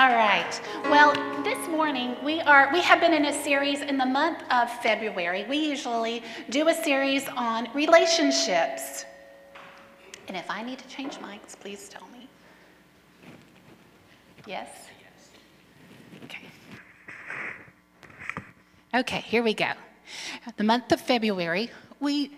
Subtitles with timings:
[0.00, 0.58] All right.
[0.84, 1.12] Well,
[1.44, 5.44] this morning we are we have been in a series in the month of February.
[5.46, 9.04] We usually do a series on relationships.
[10.26, 12.30] And if I need to change mics, please tell me.
[14.46, 14.70] Yes?
[16.24, 16.46] Okay.
[18.94, 19.72] Okay, here we go.
[20.56, 22.30] The month of February, we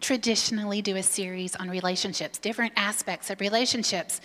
[0.00, 4.20] traditionally do a series on relationships, different aspects of relationships.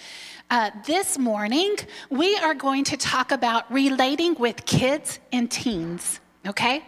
[0.50, 1.76] Uh, this morning,
[2.09, 6.84] we are going to talk about relating with kids and teens, okay?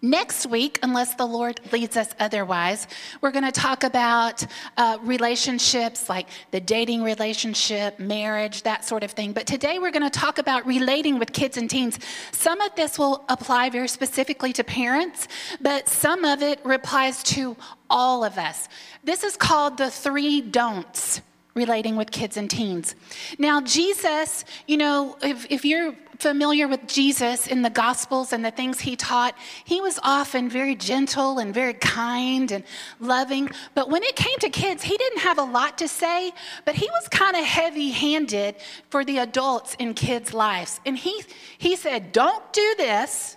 [0.00, 2.86] Next week, unless the Lord leads us otherwise,
[3.20, 9.10] we're going to talk about uh, relationships like the dating relationship, marriage, that sort of
[9.12, 9.32] thing.
[9.32, 11.98] But today we're going to talk about relating with kids and teens.
[12.32, 15.26] Some of this will apply very specifically to parents,
[15.60, 17.56] but some of it applies to
[17.90, 18.68] all of us.
[19.04, 21.22] This is called the three don'ts
[21.54, 22.94] relating with kids and teens.
[23.38, 28.50] Now, Jesus, you know, if, if you're familiar with Jesus in the Gospels and the
[28.50, 32.64] things he taught, he was often very gentle and very kind and
[33.00, 33.50] loving.
[33.74, 36.32] But when it came to kids, he didn't have a lot to say,
[36.64, 38.56] but he was kind of heavy handed
[38.90, 40.80] for the adults in kids' lives.
[40.84, 41.22] And he,
[41.58, 43.36] he said, Don't do this,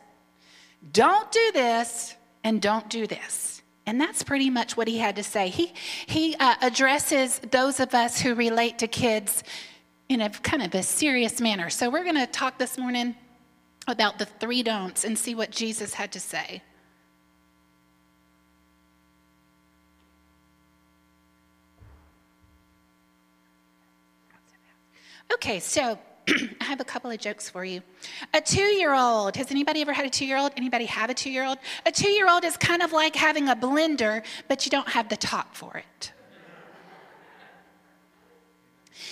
[0.91, 3.61] don't do this, and don't do this.
[3.85, 5.49] And that's pretty much what he had to say.
[5.49, 5.73] He,
[6.05, 9.43] he uh, addresses those of us who relate to kids
[10.11, 11.69] in a kind of a serious manner.
[11.69, 13.15] So we're going to talk this morning
[13.87, 16.61] about the three don'ts and see what Jesus had to say.
[25.33, 27.81] Okay, so I have a couple of jokes for you.
[28.33, 30.51] A two year old, has anybody ever had a two year old?
[30.57, 31.57] Anybody have a two year old?
[31.85, 35.07] A two year old is kind of like having a blender, but you don't have
[35.07, 36.11] the top for it.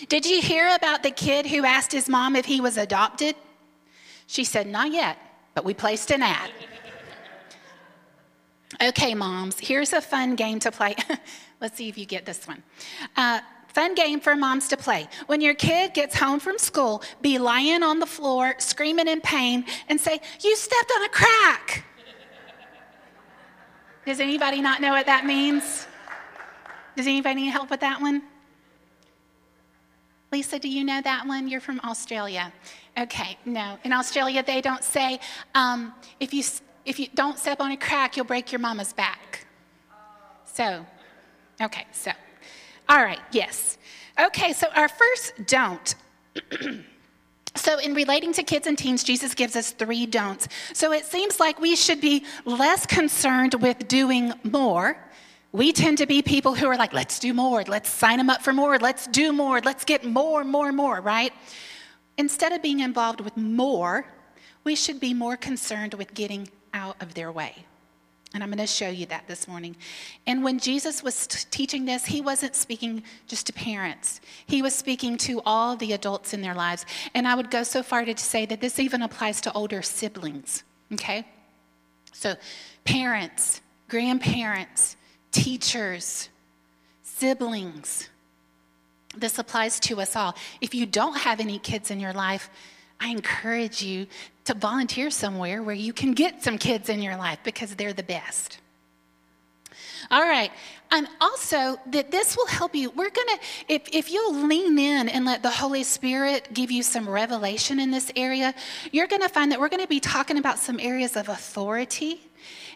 [0.08, 3.36] Did you hear about the kid who asked his mom if he was adopted?
[4.28, 5.18] She said, Not yet,
[5.54, 6.52] but we placed an ad.
[8.82, 10.96] okay, moms, here's a fun game to play.
[11.62, 12.64] Let's see if you get this one.
[13.18, 15.08] Uh, Fun game for moms to play.
[15.28, 19.64] When your kid gets home from school, be lying on the floor, screaming in pain,
[19.88, 21.86] and say, You stepped on a crack.
[24.08, 25.86] Does anybody not know what that means?
[26.96, 28.24] Does anybody need help with that one?
[30.32, 31.48] Lisa, do you know that one?
[31.48, 32.54] You're from Australia.
[32.98, 33.78] Okay, no.
[33.84, 35.20] In Australia, they don't say,
[35.56, 36.44] um, if, you,
[36.86, 39.48] if you don't step on a crack, you'll break your mama's back.
[40.46, 40.86] So,
[41.62, 42.12] okay, so.
[42.88, 43.78] All right, yes.
[44.20, 45.96] Okay, so our first don't.
[47.56, 50.48] so, in relating to kids and teens, Jesus gives us three don'ts.
[50.74, 54.98] So, it seems like we should be less concerned with doing more.
[55.52, 58.44] We tend to be people who are like, let's do more, let's sign them up
[58.44, 61.34] for more, let's do more, let's get more, more, more, right?
[62.18, 64.06] Instead of being involved with more,
[64.64, 67.66] we should be more concerned with getting out of their way.
[68.34, 69.76] And I'm going to show you that this morning.
[70.28, 75.18] And when Jesus was teaching this, he wasn't speaking just to parents, he was speaking
[75.20, 76.86] to all the adults in their lives.
[77.16, 80.64] And I would go so far to say that this even applies to older siblings,
[80.94, 81.26] okay?
[82.14, 82.36] So,
[82.84, 84.96] parents, grandparents,
[85.32, 86.30] teachers,
[87.04, 88.10] siblings,
[89.18, 90.36] this applies to us all.
[90.62, 92.50] If you don't have any kids in your life,
[93.00, 94.08] I encourage you
[94.46, 98.04] to volunteer somewhere where you can get some kids in your life because they're the
[98.04, 98.60] best.
[100.12, 100.52] All right.
[100.92, 102.90] And also that this will help you.
[102.90, 106.82] We're going to, if, if you'll lean in and let the Holy Spirit give you
[106.84, 108.56] some revelation in this area,
[108.92, 112.22] you're going to find that we're going to be talking about some areas of authority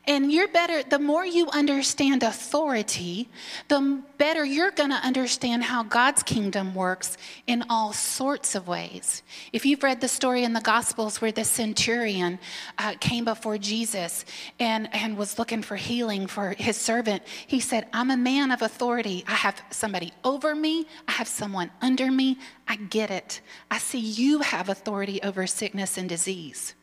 [0.06, 3.30] and you're better, the more you understand authority,
[3.70, 9.24] the better you're going to understand how God's kingdom works in all sorts of ways.
[9.54, 12.40] If you've read the story in the Gospels where the centurion
[12.78, 14.26] uh, came before Jesus
[14.60, 18.62] and, and was looking for healing for his servant, he said, I'm a man of
[18.62, 19.24] authority.
[19.26, 22.38] I have somebody over me, I have someone under me.
[22.68, 23.42] I get it.
[23.70, 26.76] I see you have authority over sickness and disease.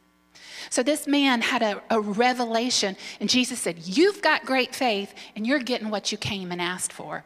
[0.69, 5.47] So this man had a, a, revelation, and Jesus said, You've got great faith, and
[5.47, 7.25] you're getting what you came and asked for.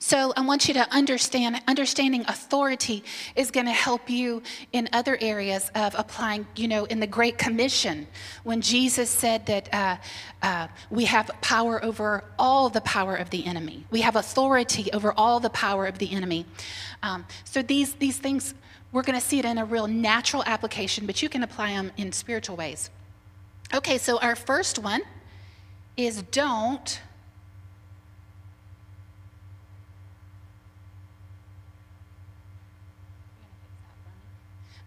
[0.00, 3.04] So I want you to understand, understanding authority
[3.36, 4.42] is going to help you
[4.72, 8.06] in other areas of applying, you know, in the Great Commission,
[8.44, 9.96] when Jesus said that uh,
[10.42, 13.84] uh, we have power over all the power of the enemy.
[13.90, 16.46] We have authority over all the power of the enemy.
[17.02, 18.54] Um, so these, these things
[18.92, 21.92] we're going to see it in a real natural application, but you can apply them
[21.96, 22.90] in spiritual ways.
[23.74, 25.02] Okay, so our first one
[25.96, 27.00] is don't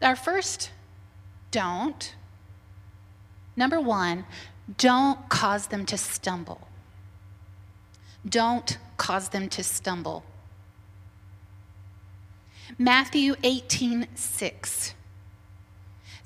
[0.01, 0.71] our first
[1.51, 2.15] don't,
[3.55, 4.25] number one,
[4.77, 6.67] don't cause them to stumble.
[8.27, 10.23] Don't cause them to stumble.
[12.77, 14.93] Matthew 18, 6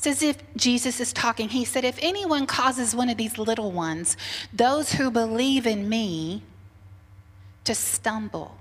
[0.05, 1.49] it's as if Jesus is talking.
[1.49, 4.17] He said, If anyone causes one of these little ones,
[4.53, 6.43] those who believe in me,
[7.63, 8.55] to stumble,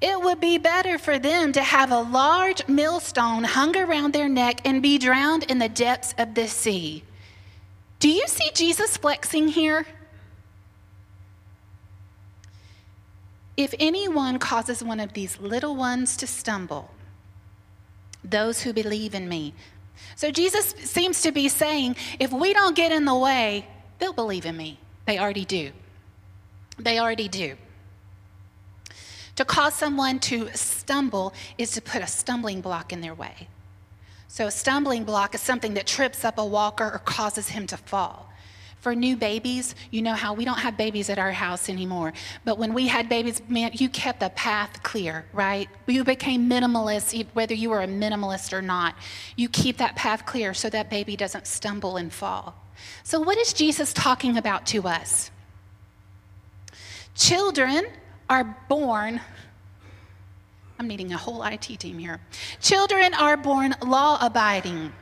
[0.00, 4.60] it would be better for them to have a large millstone hung around their neck
[4.64, 7.02] and be drowned in the depths of the sea.
[7.98, 9.84] Do you see Jesus flexing here?
[13.60, 16.90] If anyone causes one of these little ones to stumble,
[18.24, 19.52] those who believe in me,
[20.16, 23.66] so Jesus seems to be saying, if we don't get in the way,
[23.98, 24.80] they'll believe in me.
[25.04, 25.72] They already do.
[26.78, 27.56] They already do.
[29.36, 33.48] To cause someone to stumble is to put a stumbling block in their way.
[34.26, 37.76] So, a stumbling block is something that trips up a walker or causes him to
[37.76, 38.29] fall.
[38.80, 42.14] For new babies, you know how we don't have babies at our house anymore.
[42.46, 45.68] But when we had babies, man, you kept the path clear, right?
[45.86, 48.94] You became minimalist, whether you were a minimalist or not.
[49.36, 52.54] You keep that path clear so that baby doesn't stumble and fall.
[53.02, 55.30] So, what is Jesus talking about to us?
[57.14, 57.86] Children
[58.30, 59.20] are born.
[60.78, 62.18] I'm needing a whole IT team here.
[62.62, 64.94] Children are born law abiding.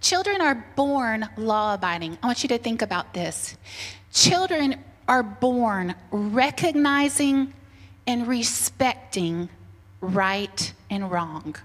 [0.00, 2.18] Children are born law abiding.
[2.22, 3.56] I want you to think about this.
[4.12, 7.52] Children are born recognizing
[8.06, 9.48] and respecting
[10.00, 11.56] right and wrong.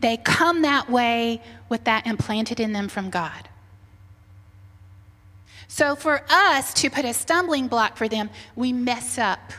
[0.00, 3.48] They come that way with that implanted in them from God.
[5.68, 9.52] So, for us to put a stumbling block for them, we mess up.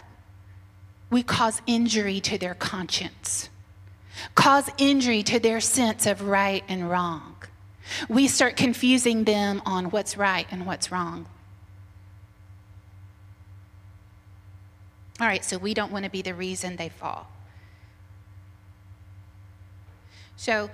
[1.10, 3.50] We cause injury to their conscience,
[4.36, 7.39] cause injury to their sense of right and wrong.
[8.08, 11.28] We start confusing them on what's right and what's wrong.
[15.20, 17.28] All right, so we don't want to be the reason they fall.
[20.38, 20.70] So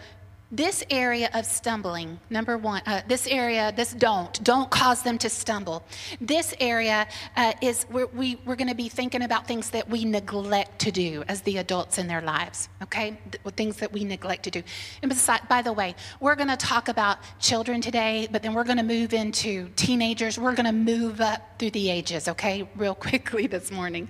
[0.51, 5.29] this area of stumbling, number one, uh, this area, this don't, don't cause them to
[5.29, 5.83] stumble.
[6.21, 10.05] This area uh, is where we, we're going to be thinking about things that we
[10.05, 13.17] neglect to do as the adults in their lives, okay?
[13.55, 14.61] things that we neglect to do.
[15.01, 18.63] And besides, by the way, we're going to talk about children today, but then we're
[18.63, 20.37] going to move into teenagers.
[20.37, 24.07] We're going to move up through the ages, okay, real quickly this morning.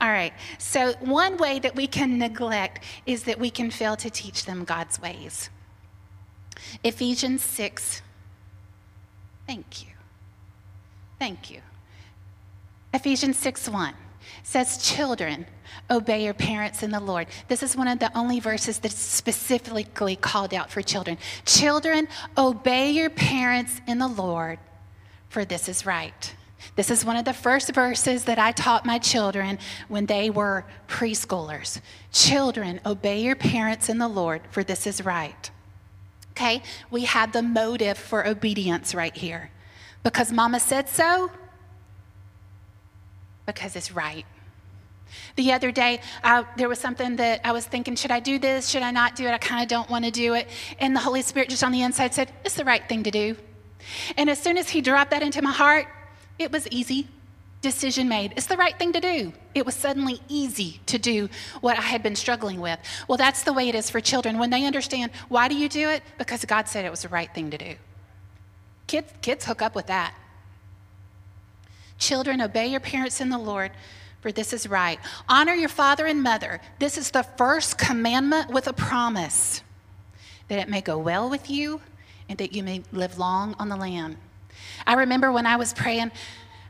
[0.00, 4.08] All right, so one way that we can neglect is that we can fail to
[4.08, 5.50] teach them God's ways.
[6.82, 8.02] Ephesians 6.
[9.46, 9.92] Thank you.
[11.18, 11.60] Thank you.
[12.92, 13.94] Ephesians 6 1
[14.42, 15.46] says, Children,
[15.90, 17.26] obey your parents in the Lord.
[17.48, 21.18] This is one of the only verses that's specifically called out for children.
[21.44, 24.58] Children, obey your parents in the Lord,
[25.28, 26.34] for this is right.
[26.76, 29.58] This is one of the first verses that I taught my children
[29.88, 31.80] when they were preschoolers.
[32.12, 35.50] Children, obey your parents in the Lord, for this is right.
[36.36, 39.50] Okay, we have the motive for obedience right here.
[40.02, 41.30] Because mama said so,
[43.46, 44.26] because it's right.
[45.36, 48.68] The other day, I, there was something that I was thinking, should I do this?
[48.68, 49.30] Should I not do it?
[49.30, 50.48] I kind of don't want to do it.
[50.80, 53.36] And the Holy Spirit just on the inside said, it's the right thing to do.
[54.16, 55.86] And as soon as He dropped that into my heart,
[56.38, 57.06] it was easy
[57.64, 58.34] decision made.
[58.36, 59.32] It's the right thing to do.
[59.54, 61.28] It was suddenly easy to do
[61.60, 62.78] what I had been struggling with.
[63.08, 64.38] Well, that's the way it is for children.
[64.38, 66.02] When they understand, why do you do it?
[66.18, 67.74] Because God said it was the right thing to do.
[68.86, 70.14] Kids, kids hook up with that.
[71.98, 73.72] Children, obey your parents in the Lord,
[74.20, 75.00] for this is right.
[75.28, 76.60] Honor your father and mother.
[76.78, 79.62] This is the first commandment with a promise
[80.48, 81.80] that it may go well with you
[82.28, 84.16] and that you may live long on the land.
[84.86, 86.12] I remember when I was praying,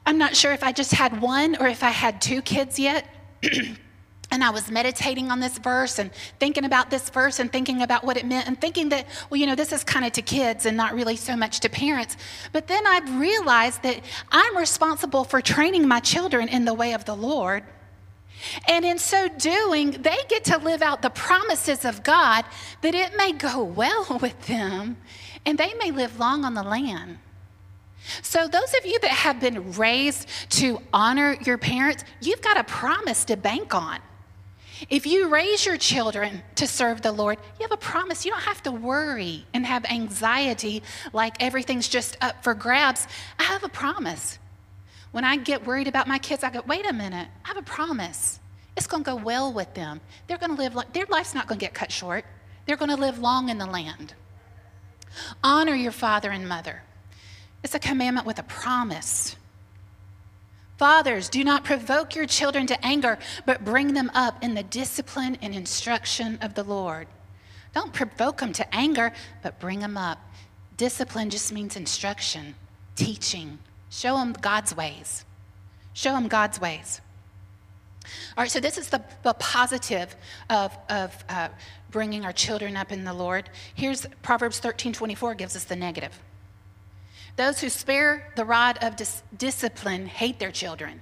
[0.06, 3.06] I'm not sure if I just had one or if I had two kids yet.
[4.30, 8.04] and I was meditating on this verse and thinking about this verse and thinking about
[8.04, 10.66] what it meant and thinking that, well, you know, this is kind of to kids
[10.66, 12.16] and not really so much to parents.
[12.52, 14.00] But then I realized that
[14.32, 17.62] I'm responsible for training my children in the way of the Lord.
[18.68, 22.44] And in so doing, they get to live out the promises of God
[22.82, 24.96] that it may go well with them
[25.46, 27.18] and they may live long on the land.
[28.22, 32.64] So, those of you that have been raised to honor your parents, you've got a
[32.64, 34.00] promise to bank on.
[34.90, 38.24] If you raise your children to serve the Lord, you have a promise.
[38.24, 40.82] You don't have to worry and have anxiety
[41.12, 43.06] like everything's just up for grabs.
[43.38, 44.38] I have a promise.
[45.12, 47.62] When I get worried about my kids, I go, wait a minute, I have a
[47.62, 48.40] promise.
[48.76, 50.00] It's going to go well with them.
[50.26, 52.24] They're going to live their life's not going to get cut short.
[52.66, 54.14] They're going to live long in the land.
[55.42, 56.82] Honor your father and mother.
[57.64, 59.36] It's a commandment with a promise.
[60.76, 65.38] Fathers, do not provoke your children to anger, but bring them up in the discipline
[65.40, 67.06] and instruction of the Lord.
[67.74, 70.18] Don't provoke them to anger, but bring them up.
[70.76, 72.54] Discipline just means instruction,
[72.96, 73.58] teaching.
[73.88, 75.24] Show them God's ways.
[75.94, 77.00] Show them God's ways.
[78.36, 80.14] All right, so this is the, the positive
[80.50, 81.48] of, of uh,
[81.90, 83.48] bringing our children up in the Lord.
[83.74, 86.20] Here's Proverbs 13 24 gives us the negative.
[87.36, 91.00] Those who spare the rod of dis- discipline hate their children.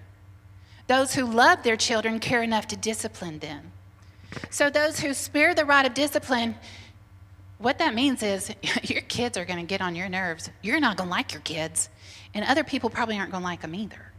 [0.87, 3.73] Those who love their children care enough to discipline them.
[4.51, 6.55] So, those who spare the rod of discipline,
[7.59, 8.51] what that means is
[8.83, 10.51] your kids are going to get on your nerves.
[10.63, 11.91] You're not going to like your kids,
[12.33, 14.13] and other people probably aren't going to like them either.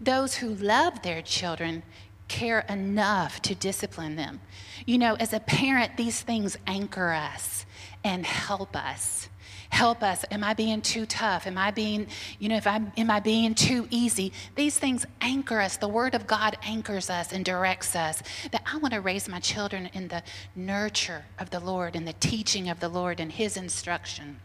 [0.00, 1.82] Those who love their children
[2.26, 4.40] care enough to discipline them.
[4.86, 7.66] You know, as a parent, these things anchor us
[8.04, 9.28] and help us.
[9.70, 10.24] Help us.
[10.30, 11.46] Am I being too tough?
[11.46, 12.08] Am I being,
[12.40, 14.32] you know, if I'm, am I being too easy?
[14.56, 15.76] These things anchor us.
[15.76, 18.22] The Word of God anchors us and directs us.
[18.50, 20.22] That I want to raise my children in the
[20.56, 24.40] nurture of the Lord and the teaching of the Lord and His instruction.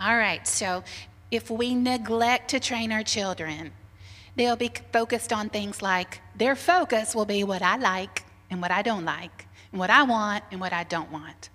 [0.00, 0.82] All right, so
[1.30, 3.72] if we neglect to train our children,
[4.34, 8.70] they'll be focused on things like their focus will be what I like and what
[8.70, 11.50] I don't like, and what I want and what I don't want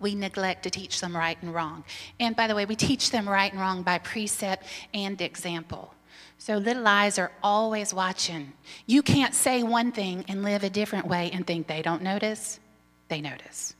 [0.00, 1.84] we neglect to teach them right and wrong.
[2.20, 5.94] And by the way, we teach them right and wrong by precept and example.
[6.38, 8.52] So little eyes are always watching.
[8.86, 12.60] You can't say one thing and live a different way and think they don't notice.
[13.08, 13.74] They notice.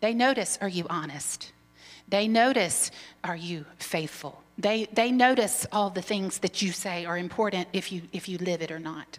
[0.00, 1.52] They notice, are you honest?
[2.08, 2.90] They notice,
[3.24, 4.42] are you faithful?
[4.58, 8.36] They, they notice all the things that you say are important if you, if you
[8.38, 9.18] live it or not.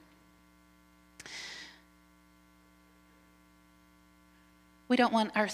[4.94, 5.50] We don't want our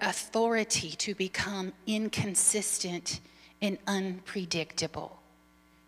[0.00, 3.18] authority to become inconsistent
[3.60, 5.18] and unpredictable.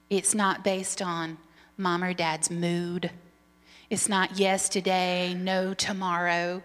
[0.09, 1.39] It's not based on
[1.77, 3.13] mom or dad's mood.
[3.91, 6.65] It's not yes today, no tomorrow.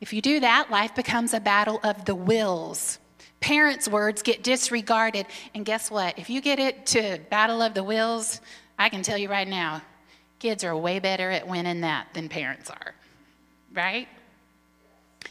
[0.00, 3.00] If you do that, life becomes a battle of the wills.
[3.40, 5.26] Parents' words get disregarded.
[5.56, 6.16] And guess what?
[6.20, 8.40] If you get it to battle of the wills,
[8.78, 9.82] I can tell you right now,
[10.38, 12.94] kids are way better at winning that than parents are.
[13.74, 14.06] Right?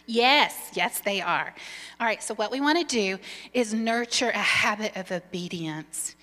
[0.06, 1.54] Yes, yes, they are.
[2.00, 3.20] All right, so what we want to do
[3.54, 6.15] is nurture a habit of obedience.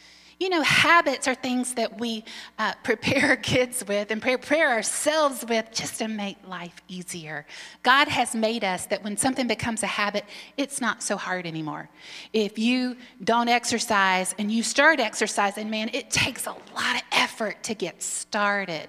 [0.42, 2.24] You know, habits are things that we
[2.58, 7.46] uh, prepare kids with and prepare ourselves with just to make life easier.
[7.84, 10.24] God has made us that when something becomes a habit,
[10.56, 11.88] it's not so hard anymore.
[12.32, 17.62] If you don't exercise and you start exercising, man, it takes a lot of effort
[17.62, 18.88] to get started.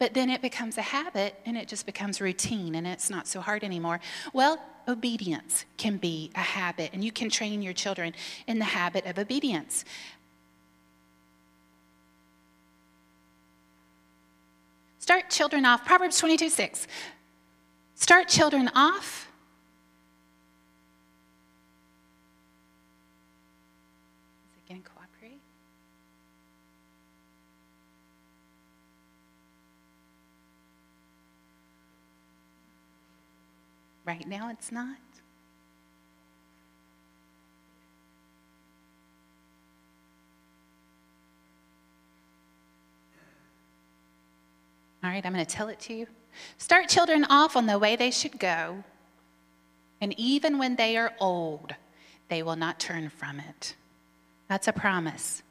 [0.00, 3.40] But then it becomes a habit and it just becomes routine and it's not so
[3.40, 4.00] hard anymore.
[4.32, 8.14] Well, obedience can be a habit, and you can train your children
[8.46, 9.84] in the habit of obedience.
[15.28, 16.86] Children off, Proverbs 22 6.
[17.94, 19.28] Start children off?
[34.08, 34.96] Right now, it's not.
[45.02, 46.06] All right, I'm going to tell it to you.
[46.56, 48.84] Start children off on the way they should go,
[50.00, 51.74] and even when they are old,
[52.28, 53.74] they will not turn from it.
[54.48, 55.42] That's a promise.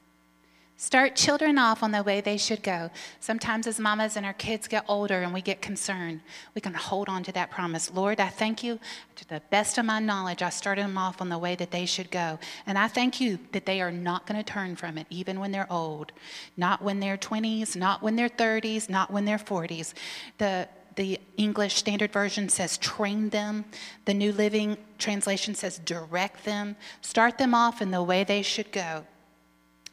[0.79, 2.91] Start children off on the way they should go.
[3.19, 6.21] Sometimes, as mamas and our kids get older and we get concerned,
[6.53, 7.91] we can hold on to that promise.
[7.91, 8.79] Lord, I thank you.
[9.15, 11.87] To the best of my knowledge, I started them off on the way that they
[11.87, 12.37] should go.
[12.67, 15.51] And I thank you that they are not going to turn from it, even when
[15.51, 16.11] they're old.
[16.55, 19.95] Not when they're 20s, not when they're 30s, not when they're 40s.
[20.37, 23.65] The the English Standard Version says train them.
[24.05, 26.75] The New Living Translation says direct them.
[27.01, 29.05] Start them off in the way they should go.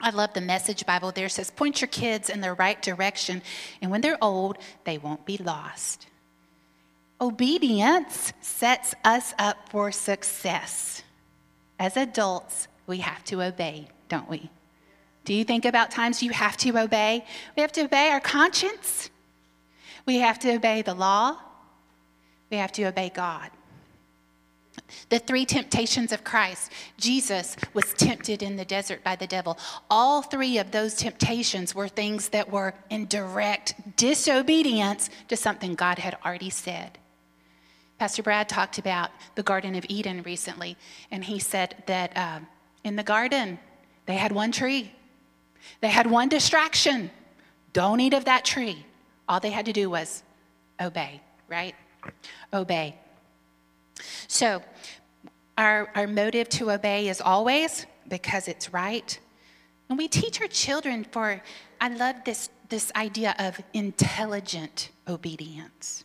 [0.01, 3.43] I love the message Bible there says, point your kids in the right direction,
[3.81, 6.07] and when they're old, they won't be lost.
[7.21, 11.03] Obedience sets us up for success.
[11.79, 14.51] As adults, we have to obey, don't we?
[15.25, 17.25] Do you think about times you have to obey?
[17.57, 19.11] We have to obey our conscience,
[20.07, 21.39] we have to obey the law,
[22.51, 23.51] we have to obey God.
[25.09, 26.73] The three temptations of Christ.
[26.99, 29.59] Jesus was tempted in the desert by the devil.
[29.89, 35.99] All three of those temptations were things that were in direct disobedience to something God
[35.99, 36.99] had already said.
[37.99, 40.77] Pastor Brad talked about the Garden of Eden recently,
[41.11, 42.41] and he said that uh,
[42.83, 43.59] in the garden,
[44.07, 44.93] they had one tree,
[45.81, 47.11] they had one distraction.
[47.73, 48.85] Don't eat of that tree.
[49.29, 50.23] All they had to do was
[50.81, 51.75] obey, right?
[52.53, 52.97] Obey.
[54.29, 54.63] So,
[55.57, 59.19] our, our motive to obey is always because it's right.
[59.89, 61.41] And we teach our children for,
[61.81, 66.05] I love this, this idea of intelligent obedience.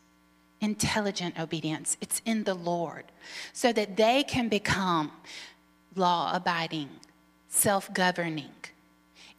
[0.61, 1.97] Intelligent obedience.
[2.01, 3.05] It's in the Lord.
[3.53, 5.11] So that they can become
[5.95, 6.89] law abiding,
[7.47, 8.51] self governing.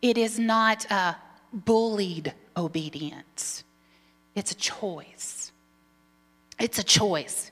[0.02, 1.16] It is not a
[1.52, 3.64] bullied obedience,
[4.34, 5.52] it's a choice.
[6.58, 7.50] It's a choice.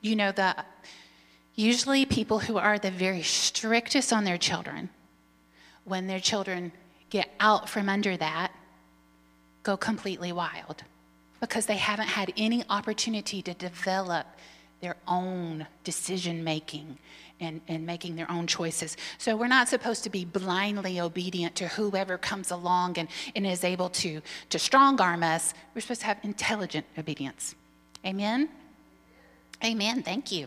[0.00, 0.54] You know, the,
[1.54, 4.90] usually people who are the very strictest on their children,
[5.84, 6.72] when their children
[7.10, 8.52] get out from under that,
[9.62, 10.84] go completely wild
[11.40, 14.26] because they haven't had any opportunity to develop
[14.80, 16.98] their own decision making
[17.40, 18.96] and, and making their own choices.
[19.18, 23.64] So we're not supposed to be blindly obedient to whoever comes along and, and is
[23.64, 25.54] able to, to strong arm us.
[25.74, 27.54] We're supposed to have intelligent obedience.
[28.04, 28.48] Amen?
[29.64, 30.02] Amen.
[30.02, 30.46] Thank you.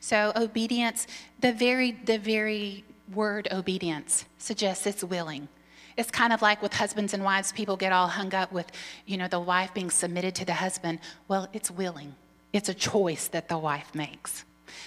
[0.00, 1.06] So obedience,
[1.40, 5.48] the very, the very word obedience suggests it's willing.
[5.96, 8.70] It's kind of like with husbands and wives, people get all hung up with,
[9.06, 10.98] you know, the wife being submitted to the husband.
[11.28, 12.14] Well, it's willing.
[12.52, 14.44] It's a choice that the wife makes.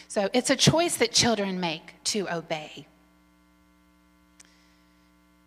[0.08, 2.86] So it's a choice that children make to obey.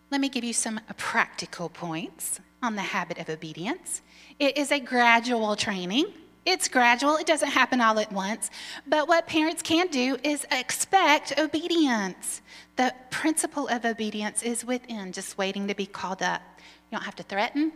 [0.09, 4.01] Let me give you some practical points on the habit of obedience.
[4.39, 6.05] It is a gradual training.
[6.45, 8.49] It's gradual, it doesn't happen all at once.
[8.87, 12.41] But what parents can do is expect obedience.
[12.77, 16.41] The principle of obedience is within, just waiting to be called up.
[16.89, 17.71] You don't have to threaten,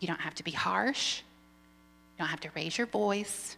[0.00, 3.56] you don't have to be harsh, you don't have to raise your voice.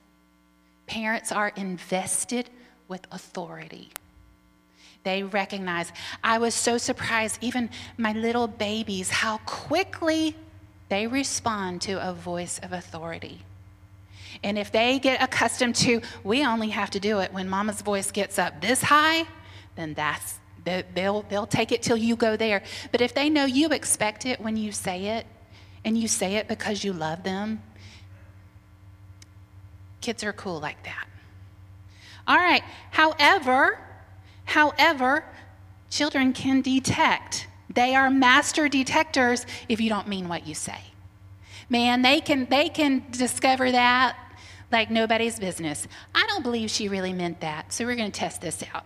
[0.87, 2.51] Parents are invested
[2.89, 3.89] with authority.
[5.03, 5.93] They recognize.
[6.23, 10.37] I was so surprised, even my little babies, how quickly
[10.91, 13.41] they respond to a voice of authority.
[14.43, 18.11] And if they get accustomed to, we only have to do it when mama's voice
[18.11, 19.27] gets up this high,
[19.77, 22.63] then that's, they'll, they'll take it till you go there.
[22.93, 25.27] But if they know you expect it when you say it,
[25.85, 27.63] and you say it because you love them,
[30.01, 31.07] kids are cool like that.
[32.27, 32.63] All right.
[32.91, 33.79] However,
[34.45, 35.25] however,
[35.91, 37.47] children can detect.
[37.69, 40.81] They are master detectors if you don't mean what you say.
[41.69, 44.17] Man, they can they can discover that
[44.75, 45.87] like nobody's business.
[46.15, 48.85] I don't believe she really meant that, so we're going to test this out.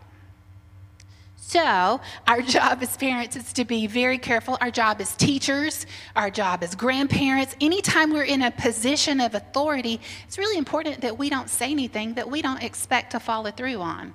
[1.37, 4.59] So, our job as parents is to be very careful.
[4.61, 9.99] Our job as teachers, our job as grandparents, anytime we're in a position of authority,
[10.27, 13.81] it's really important that we don't say anything that we don't expect to follow through
[13.81, 14.13] on.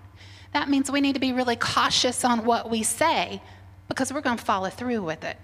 [0.54, 3.42] That means we need to be really cautious on what we say
[3.88, 5.38] because we're going to follow through with it.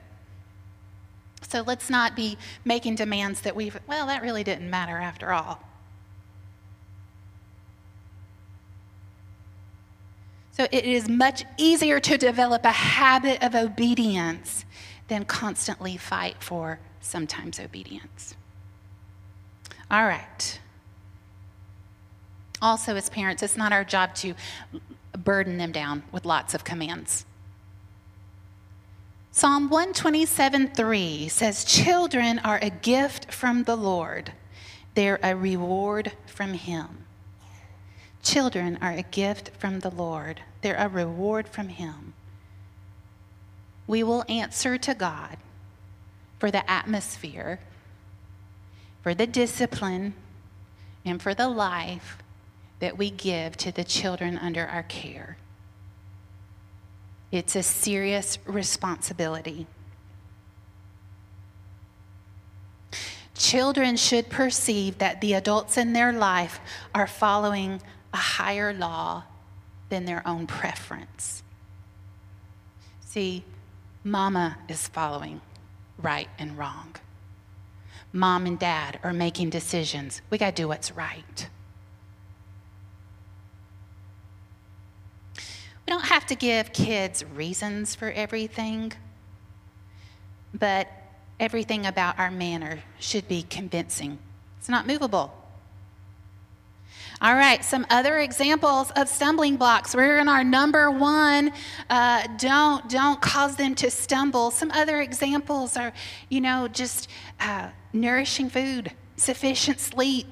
[1.50, 5.60] So let's not be making demands that we've, well, that really didn't matter after all.
[10.60, 14.66] So it is much easier to develop a habit of obedience
[15.08, 18.36] than constantly fight for sometimes obedience.
[19.90, 20.60] All right.
[22.62, 24.34] Also, as parents, it's not our job to
[25.18, 27.26] burden them down with lots of commands.
[29.32, 34.34] Psalm 127 3 says, Children are a gift from the Lord,
[34.94, 37.06] they're a reward from Him.
[38.24, 42.14] Children are a gift from the Lord, they're a reward from Him.
[43.88, 45.38] We will answer to God
[46.38, 47.60] for the atmosphere,
[49.02, 50.14] for the discipline,
[51.06, 52.18] and for the life
[52.80, 55.38] that we give to the children under our care.
[57.32, 59.68] It's a serious responsibility.
[63.36, 66.60] Children should perceive that the adults in their life
[66.94, 67.82] are following
[68.14, 69.24] a higher law
[69.90, 71.44] than their own preference.
[73.02, 73.44] See,
[74.04, 75.42] mama is following
[75.98, 76.96] right and wrong.
[78.12, 80.22] Mom and dad are making decisions.
[80.30, 81.50] We got to do what's right.
[85.36, 88.94] We don't have to give kids reasons for everything,
[90.54, 90.88] but
[91.40, 94.20] everything about our manner should be convincing.
[94.60, 95.34] It's not movable.
[97.22, 99.94] All right, some other examples of stumbling blocks.
[99.94, 101.52] We're in our number one.
[101.90, 104.52] Uh, don't don't cause them to stumble.
[104.52, 105.92] Some other examples are,
[106.30, 107.10] you know, just
[107.42, 110.28] uh, nourishing food, sufficient sleep,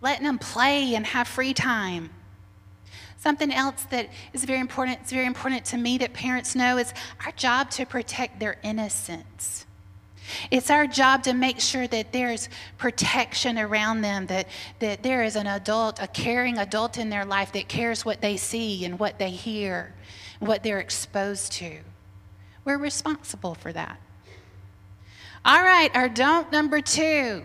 [0.00, 2.10] letting them play and have free time.
[3.18, 6.92] Something else that is very important, it's very important to me that parents know is
[7.24, 9.64] our job to protect their innocence.
[10.50, 15.36] It's our job to make sure that there's protection around them, that, that there is
[15.36, 19.18] an adult, a caring adult in their life that cares what they see and what
[19.18, 19.94] they hear,
[20.40, 21.78] what they're exposed to.
[22.64, 24.00] We're responsible for that.
[25.44, 27.42] All right, our don't number two.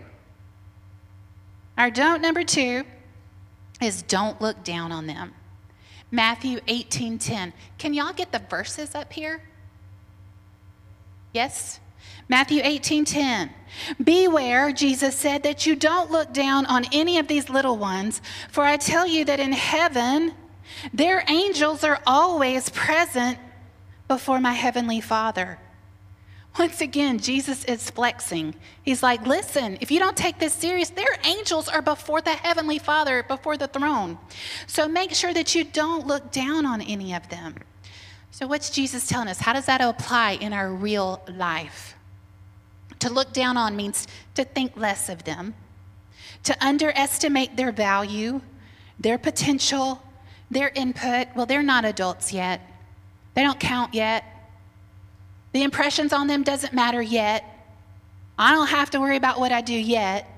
[1.76, 2.84] Our don't number two
[3.80, 5.34] is don't look down on them.
[6.10, 7.52] Matthew 18:10.
[7.76, 9.42] Can y'all get the verses up here?
[11.32, 11.80] Yes?
[12.28, 13.50] Matthew 18:10.
[14.02, 18.64] Beware, Jesus said, that you don't look down on any of these little ones, for
[18.64, 20.32] I tell you that in heaven
[20.92, 23.38] their angels are always present
[24.06, 25.58] before my heavenly Father.
[26.58, 28.54] Once again, Jesus is flexing.
[28.82, 32.80] He's like, listen, if you don't take this serious, their angels are before the Heavenly
[32.80, 34.18] Father, before the throne.
[34.66, 37.54] So make sure that you don't look down on any of them.
[38.30, 39.40] So, what's Jesus telling us?
[39.40, 41.96] How does that apply in our real life?
[43.00, 45.54] To look down on means to think less of them,
[46.44, 48.40] to underestimate their value,
[48.98, 50.02] their potential,
[50.50, 51.28] their input.
[51.34, 52.60] Well, they're not adults yet,
[53.34, 54.24] they don't count yet.
[55.52, 57.44] The impressions on them doesn't matter yet.
[58.38, 60.28] I don't have to worry about what I do yet.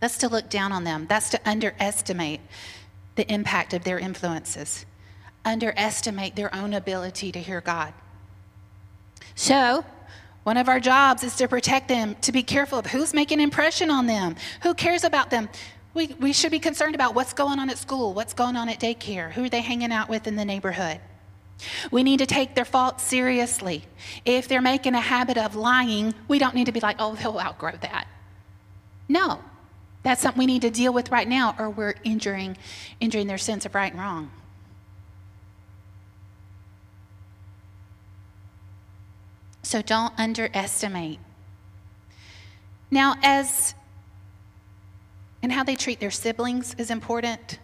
[0.00, 1.06] That's to look down on them.
[1.08, 2.40] That's to underestimate
[3.16, 4.86] the impact of their influences,
[5.44, 7.92] underestimate their own ability to hear God.
[9.34, 9.84] So,
[10.42, 13.90] one of our jobs is to protect them, to be careful of who's making impression
[13.90, 15.48] on them, who cares about them.
[15.92, 18.80] We, we should be concerned about what's going on at school, what's going on at
[18.80, 21.00] daycare, who are they hanging out with in the neighborhood.
[21.90, 23.84] We need to take their faults seriously.
[24.24, 27.38] If they're making a habit of lying, we don't need to be like, oh, they'll
[27.38, 28.06] outgrow that.
[29.08, 29.40] No,
[30.02, 32.56] that's something we need to deal with right now, or we're injuring,
[33.00, 34.30] injuring their sense of right and wrong.
[39.70, 41.20] So don't underestimate.
[42.90, 43.72] Now, as
[45.44, 47.60] and how they treat their siblings is important.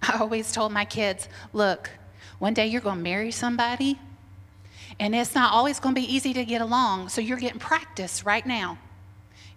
[0.00, 1.90] I always told my kids, look,
[2.38, 3.98] one day you're going to marry somebody,
[5.00, 7.08] and it's not always going to be easy to get along.
[7.08, 8.78] So you're getting practice right now.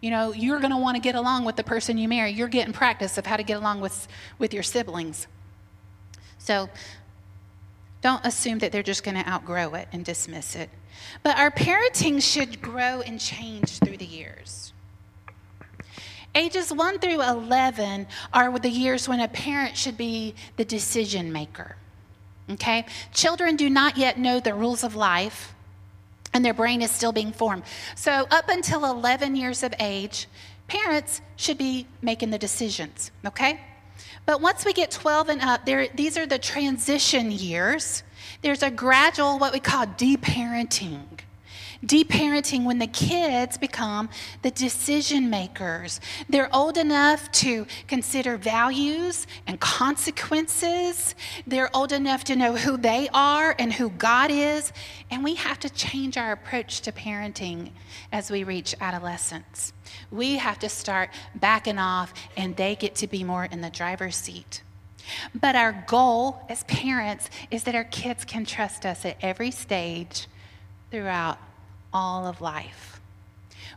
[0.01, 2.31] You know, you're going to want to get along with the person you marry.
[2.31, 4.07] You're getting practice of how to get along with,
[4.39, 5.27] with your siblings.
[6.39, 6.67] So
[8.01, 10.71] don't assume that they're just going to outgrow it and dismiss it.
[11.23, 14.73] But our parenting should grow and change through the years.
[16.34, 21.75] Ages 1 through 11 are the years when a parent should be the decision maker.
[22.49, 22.86] Okay?
[23.13, 25.54] Children do not yet know the rules of life,
[26.34, 27.63] and their brain is still being formed.
[27.95, 30.27] So, up until 11 years of age,
[30.67, 33.60] parents should be making the decisions, okay?
[34.25, 38.04] But once we get 12 and up, these are the transition years.
[38.41, 41.06] There's a gradual, what we call deparenting.
[41.86, 44.10] Deparenting when the kids become
[44.43, 45.99] the decision makers.
[46.30, 51.15] They're old enough to consider values and consequences.
[51.47, 54.71] They're old enough to know who they are and who God is.
[55.10, 57.71] And we have to change our approach to parenting
[58.12, 59.73] as we reach adolescence.
[60.12, 64.15] We have to start backing off, and they get to be more in the driver's
[64.15, 64.62] seat.
[65.33, 70.27] But our goal as parents is that our kids can trust us at every stage
[70.89, 71.37] throughout
[71.93, 72.99] all of life.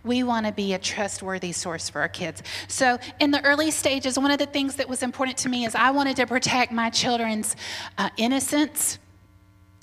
[0.02, 2.42] We want to be a trustworthy source for our kids.
[2.68, 5.74] So, in the early stages, one of the things that was important to me is
[5.74, 7.56] I wanted to protect my children's
[7.96, 8.98] uh, innocence.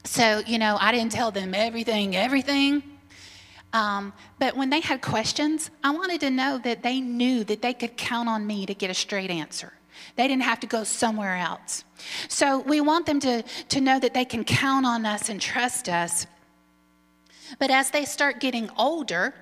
[0.04, 2.84] So, you know, I didn't tell them everything, everything.
[3.74, 7.74] Um, but when they had questions, I wanted to know that they knew that they
[7.74, 9.74] could count on me to get a straight answer.
[10.16, 11.84] They didn't have to go somewhere else.
[12.28, 15.90] So we want them to, to know that they can count on us and trust
[15.90, 16.26] us.
[17.60, 19.34] But as they start getting older,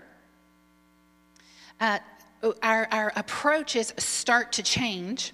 [1.79, 1.99] uh,
[2.63, 5.33] our, our approaches start to change.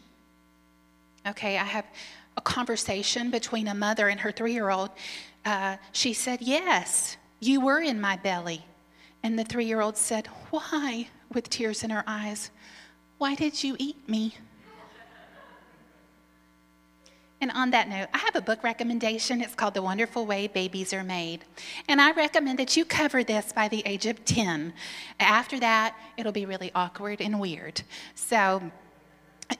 [1.27, 1.85] Okay, I have
[2.37, 4.89] a conversation between a mother and her three year old.
[5.45, 8.65] Uh, she said, Yes, you were in my belly.
[9.23, 11.07] And the three year old said, Why?
[11.35, 12.51] with tears in her eyes.
[13.17, 14.33] Why did you eat me?
[17.41, 19.41] And on that note, I have a book recommendation.
[19.41, 21.43] It's called The Wonderful Way Babies Are Made.
[21.87, 24.73] And I recommend that you cover this by the age of 10.
[25.19, 27.81] After that, it'll be really awkward and weird.
[28.15, 28.61] So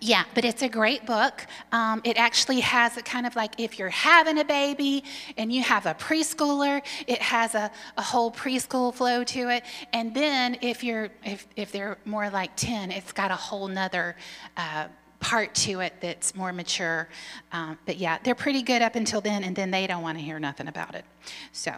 [0.01, 1.45] Yeah, but it's a great book.
[1.71, 5.03] Um, it actually has a kind of like if you're having a baby
[5.37, 9.63] and you have a preschooler, it has a, a whole preschool flow to it.
[9.93, 14.15] And then if you're if if they're more like ten, it's got a whole nother.
[14.57, 14.87] Uh,
[15.25, 17.09] part to it that's more mature.
[17.51, 20.23] Um, but yeah, they're pretty good up until then, and then they don't want to
[20.23, 21.03] hear nothing about it.
[21.51, 21.71] So,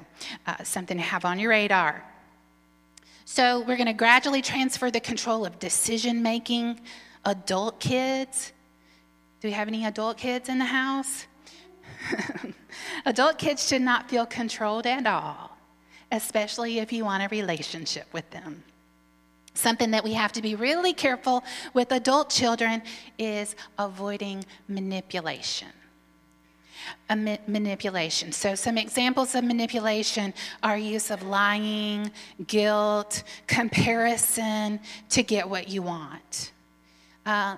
[0.45, 2.03] uh, something to have on your radar.
[3.23, 6.81] So, we're going to gradually transfer the control of decision making
[7.23, 8.51] adult kids.
[9.39, 11.25] Do we have any adult kids in the house?
[13.05, 15.57] adult kids should not feel controlled at all,
[16.11, 18.61] especially if you want a relationship with them.
[19.57, 21.43] Something that we have to be really careful
[21.73, 22.83] with adult children
[23.17, 25.69] is avoiding manipulation.
[27.09, 28.31] Ma- manipulation.
[28.31, 32.11] So, some examples of manipulation are use of lying,
[32.45, 36.51] guilt, comparison to get what you want.
[37.25, 37.57] Uh,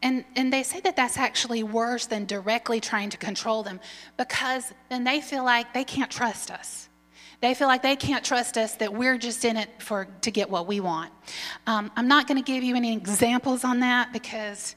[0.00, 3.80] and, and they say that that's actually worse than directly trying to control them
[4.16, 6.87] because then they feel like they can't trust us.
[7.40, 10.50] They feel like they can't trust us, that we're just in it for, to get
[10.50, 11.12] what we want.
[11.66, 14.74] Um, I'm not going to give you any examples on that because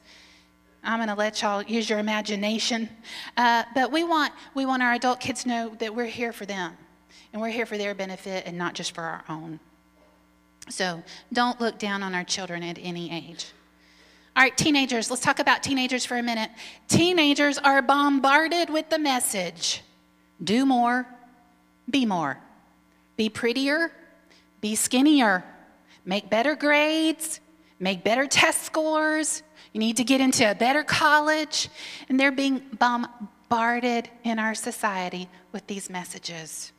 [0.84, 2.88] I'm going to let y'all use your imagination.
[3.36, 6.46] Uh, but we want, we want our adult kids to know that we're here for
[6.46, 6.76] them
[7.32, 9.58] and we're here for their benefit and not just for our own.
[10.68, 13.46] So don't look down on our children at any age.
[14.36, 16.50] All right, teenagers, let's talk about teenagers for a minute.
[16.88, 19.82] Teenagers are bombarded with the message
[20.42, 21.06] do more,
[21.88, 22.36] be more,
[23.16, 23.92] be prettier,
[24.60, 25.44] be skinnier,
[26.04, 27.40] make better grades,
[27.78, 29.42] make better test scores.
[29.72, 31.68] You need to get into a better college.
[32.08, 36.72] And they're being bombarded in our society with these messages.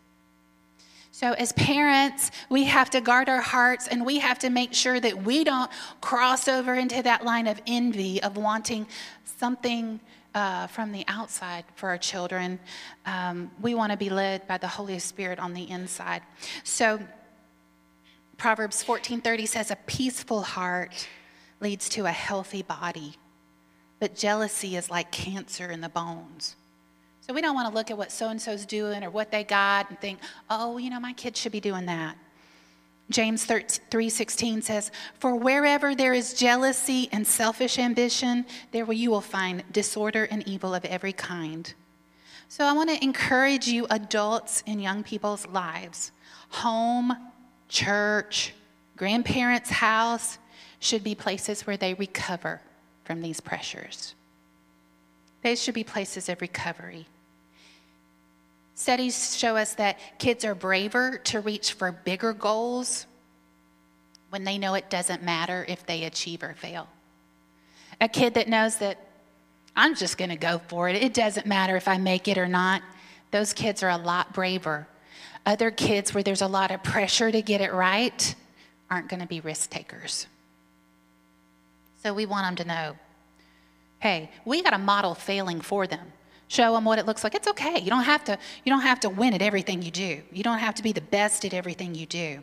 [1.11, 4.99] So, as parents, we have to guard our hearts and we have to make sure
[4.99, 5.69] that we don't
[6.01, 8.87] cross over into that line of envy of wanting
[9.37, 9.99] something
[10.35, 12.59] uh, from the outside for our children.
[13.05, 16.21] Um, we want to be led by the Holy Spirit on the inside.
[16.63, 16.99] So,
[18.37, 21.07] Proverbs 14:30 says, "A peaceful heart
[21.59, 23.17] leads to a healthy body,
[23.99, 26.55] but jealousy is like cancer in the bones."
[27.25, 29.45] So we don't want to look at what so and so's doing or what they
[29.45, 30.19] got and think,
[30.49, 32.17] oh, you know, my kids should be doing that.
[33.09, 39.63] James 3:16 says, "For wherever there is jealousy and selfish ambition, there you will find
[39.71, 41.73] disorder and evil of every kind."
[42.47, 46.11] So I want to encourage you adults in young people's lives.
[46.49, 47.31] Home,
[47.67, 48.53] church,
[48.95, 50.37] grandparents' house
[50.79, 52.61] should be places where they recover
[53.03, 54.15] from these pressures.
[55.41, 57.07] They should be places of recovery.
[58.83, 63.07] Studies show us that kids are braver to reach for bigger goals
[64.29, 66.89] when they know it doesn't matter if they achieve or fail.
[68.01, 68.97] A kid that knows that
[69.73, 72.49] I'm just going to go for it, it doesn't matter if I make it or
[72.49, 72.81] not,
[73.31, 74.85] those kids are a lot braver.
[75.45, 78.35] Other kids where there's a lot of pressure to get it right
[78.91, 80.27] aren't going to be risk takers.
[82.03, 82.97] So we want them to know
[84.01, 86.11] hey, we got to model failing for them
[86.47, 87.35] show them what it looks like.
[87.35, 87.79] It's okay.
[87.79, 90.21] You don't have to you don't have to win at everything you do.
[90.31, 92.39] You don't have to be the best at everything you do.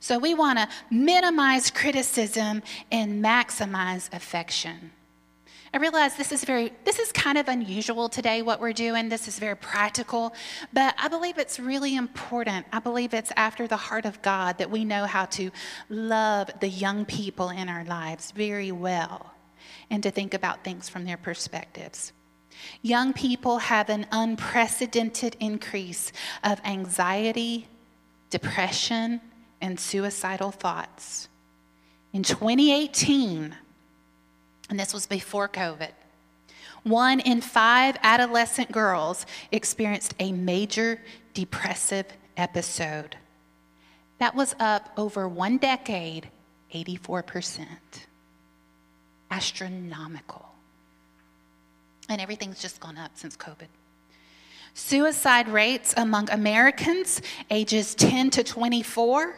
[0.00, 4.92] So we want to minimize criticism and maximize affection.
[5.74, 9.08] I realize this is very this is kind of unusual today what we're doing.
[9.08, 10.34] This is very practical.
[10.72, 12.66] But i believe it's really important.
[12.72, 15.50] I believe it's after the heart of god that we know how to
[15.88, 19.32] love the young people in our lives very well
[19.88, 22.12] and to think about things from their perspectives
[22.82, 27.66] Young people have an unprecedented increase of anxiety,
[28.30, 29.20] depression,
[29.60, 31.28] and suicidal thoughts.
[32.12, 33.54] In 2018,
[34.68, 35.90] and this was before COVID,
[36.82, 41.00] one in five adolescent girls experienced a major
[41.34, 43.16] depressive episode.
[44.18, 46.28] That was up over one decade,
[46.74, 47.66] 84%.
[49.30, 50.51] Astronomical
[52.12, 53.68] and everything's just gone up since COVID.
[54.74, 57.20] Suicide rates among Americans
[57.50, 59.34] ages 10 to 24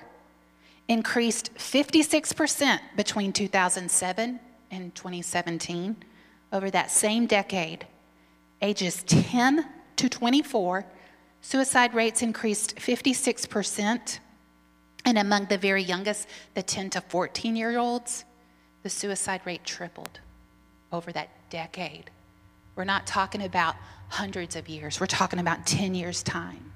[0.89, 5.97] increased 56% between 2007 and 2017.
[6.53, 7.87] Over that same decade,
[8.63, 10.85] ages 10 to 24,
[11.41, 14.19] suicide rates increased 56%.
[15.05, 18.25] And among the very youngest, the 10 to 14 year olds,
[18.83, 20.21] the suicide rate tripled
[20.93, 22.11] over that decade.
[22.77, 23.77] We're not talking about
[24.09, 26.73] hundreds of years, we're talking about 10 years' time.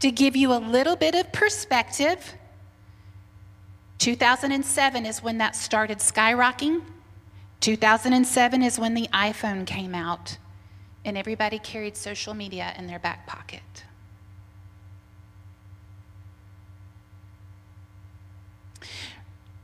[0.00, 2.34] To give you a little bit of perspective,
[3.98, 6.82] 2007 is when that started skyrocketing.
[7.60, 10.36] 2007 is when the iPhone came out,
[11.04, 13.84] and everybody carried social media in their back pocket.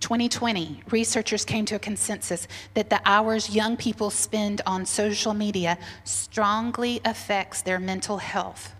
[0.00, 5.76] 2020, researchers came to a consensus that the hours young people spend on social media
[6.04, 8.74] strongly affects their mental health,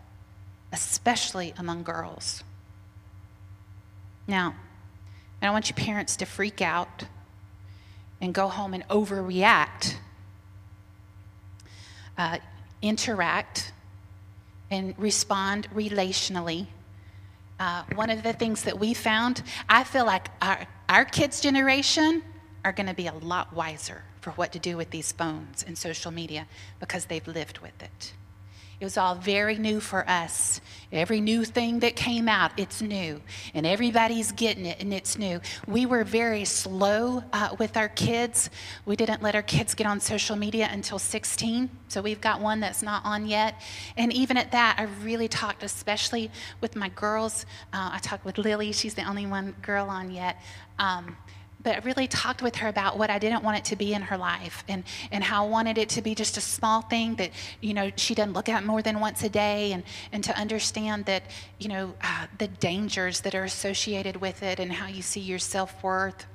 [0.72, 2.44] especially among girls.
[4.26, 4.54] Now,
[5.42, 7.04] I don't want you parents to freak out
[8.20, 9.94] and go home and overreact.
[12.16, 12.38] Uh,
[12.83, 13.72] interact
[14.70, 16.66] and respond relationally.
[17.59, 22.22] Uh, one of the things that we found, I feel like our, our kids' generation
[22.64, 25.77] are going to be a lot wiser for what to do with these phones and
[25.77, 26.46] social media
[26.81, 28.12] because they've lived with it.
[28.81, 30.61] It was all very new for us.
[30.93, 33.21] Every new thing that came out, it's new.
[33.53, 35.41] And everybody's getting it, and it's new.
[35.67, 38.51] We were very slow uh, with our kids.
[38.87, 41.69] We didn't let our kids get on social media until 16.
[41.88, 43.61] So we've got one that's not on yet.
[43.97, 47.47] And even at that, I really talked, especially with my girls.
[47.73, 50.41] Uh, I talked with Lily, she's the only one girl on yet.
[50.79, 51.17] Um,
[51.62, 54.16] but really talked with her about what I didn't want it to be in her
[54.16, 57.75] life and, and how I wanted it to be just a small thing that, you
[57.75, 61.25] know, she doesn't look at more than once a day and, and to understand that,
[61.59, 65.38] you know, uh, the dangers that are associated with it and how you see your
[65.38, 66.27] self worth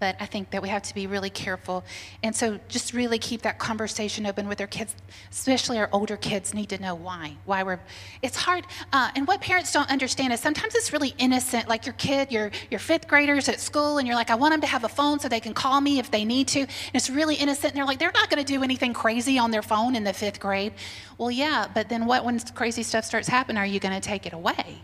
[0.00, 1.84] but I think that we have to be really careful.
[2.22, 4.94] And so just really keep that conversation open with our kids,
[5.30, 7.36] especially our older kids need to know why.
[7.44, 7.80] Why we're,
[8.22, 8.64] it's hard.
[8.92, 12.50] Uh, and what parents don't understand is sometimes it's really innocent, like your kid, your,
[12.70, 15.18] your fifth graders at school, and you're like, I want them to have a phone
[15.18, 16.60] so they can call me if they need to.
[16.60, 17.72] And it's really innocent.
[17.72, 20.12] And they're like, they're not going to do anything crazy on their phone in the
[20.12, 20.72] fifth grade.
[21.16, 24.26] Well, yeah, but then what when crazy stuff starts happening, are you going to take
[24.26, 24.82] it away?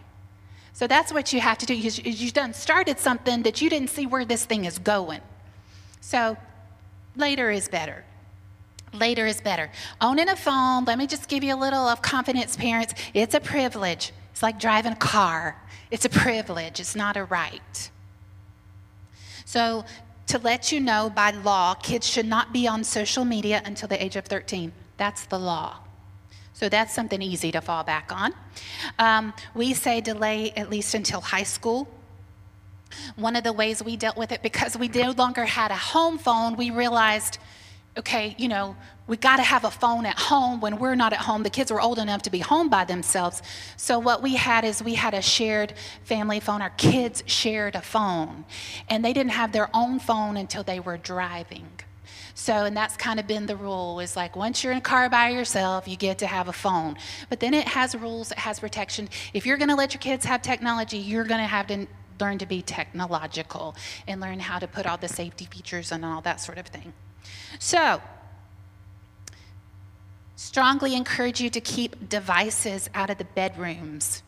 [0.75, 1.75] So that's what you have to do.
[1.75, 5.21] You've done started something that you didn't see where this thing is going.
[6.01, 6.37] So
[7.17, 8.05] later is better.
[8.93, 9.71] Later is better.
[10.01, 12.95] Owning a phone, let me just give you a little of confidence, parents.
[13.15, 14.13] It's a privilege.
[14.33, 15.63] It's like driving a car.
[15.93, 17.91] It's a privilege, it's not a right.
[19.45, 19.85] So,
[20.27, 24.03] to let you know by law, kids should not be on social media until the
[24.03, 24.73] age of 13.
[24.97, 25.84] That's the law.
[26.55, 28.33] So that's something easy to fall back on.
[28.99, 31.89] Um, we say delay at least until high school.
[33.17, 36.17] One of the ways we dealt with it, because we no longer had a home
[36.17, 37.39] phone, we realized,
[37.99, 38.77] okay, you know,
[39.09, 41.43] we got to have a phone at home when we're not at home.
[41.43, 43.43] The kids were old enough to be home by themselves.
[43.77, 46.63] So what we had is we had a shared family phone.
[46.63, 48.45] Our kids shared a phone,
[48.89, 51.69] and they didn't have their own phone until they were driving.
[52.35, 55.09] So, and that's kind of been the rule is like once you're in a car
[55.09, 56.97] by yourself, you get to have a phone.
[57.31, 59.09] But then it has rules, it has protection.
[59.33, 61.87] If you're going to let your kids have technology, you're going to have to
[62.21, 63.77] learn to be technological
[64.09, 66.93] and learn how to put all the safety features and all that sort of thing.
[67.61, 68.01] So,
[70.35, 74.24] strongly encourage you to keep devices out of the bedrooms.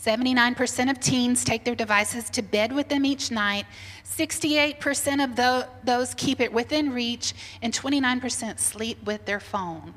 [0.00, 3.66] 79% of teens take their devices to bed with them each night.
[4.04, 9.94] 68% of those keep it within reach, and 29% sleep with their phone.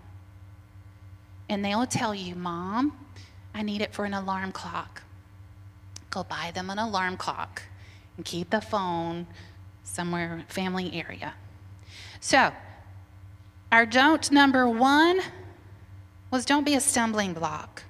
[1.49, 2.97] And they'll tell you, Mom,
[3.53, 5.03] I need it for an alarm clock.
[6.09, 7.61] Go buy them an alarm clock
[8.17, 9.27] and keep the phone
[9.83, 11.33] somewhere family area.
[12.19, 12.51] So,
[13.71, 15.21] our don't number one
[16.31, 17.83] was don't be a stumbling block.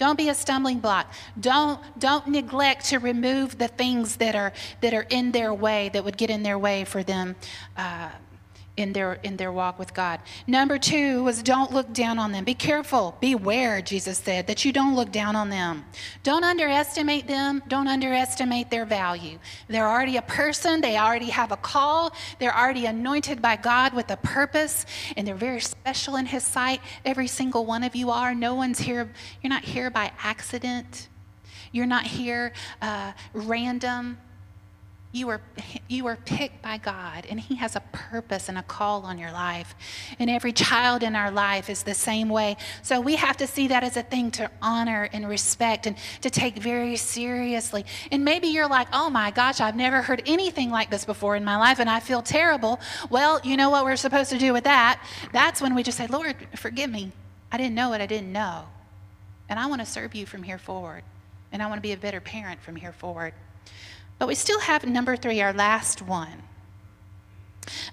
[0.00, 1.12] Don't be a stumbling block.
[1.38, 6.02] Don't, don't neglect to remove the things that are, that are in their way, that
[6.02, 7.36] would get in their way for them
[7.76, 8.08] uh,
[8.80, 10.20] in their in their walk with God.
[10.46, 12.44] Number 2 was don't look down on them.
[12.44, 15.84] Be careful, beware, Jesus said, that you don't look down on them.
[16.22, 19.38] Don't underestimate them, don't underestimate their value.
[19.68, 24.10] They're already a person, they already have a call, they're already anointed by God with
[24.10, 26.80] a purpose, and they're very special in his sight.
[27.04, 28.34] Every single one of you are.
[28.34, 29.12] No one's here,
[29.42, 31.08] you're not here by accident.
[31.72, 34.18] You're not here uh, random.
[35.12, 35.40] You were,
[35.88, 39.32] you were picked by God, and He has a purpose and a call on your
[39.32, 39.74] life.
[40.20, 42.56] And every child in our life is the same way.
[42.82, 46.30] So we have to see that as a thing to honor and respect and to
[46.30, 47.84] take very seriously.
[48.12, 51.44] And maybe you're like, oh my gosh, I've never heard anything like this before in
[51.44, 52.78] my life, and I feel terrible.
[53.10, 55.04] Well, you know what we're supposed to do with that?
[55.32, 57.10] That's when we just say, Lord, forgive me.
[57.50, 58.66] I didn't know what I didn't know.
[59.48, 61.02] And I want to serve you from here forward.
[61.50, 63.34] And I want to be a better parent from here forward.
[64.20, 66.42] But we still have number three, our last one.